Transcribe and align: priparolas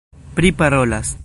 priparolas 0.33 1.17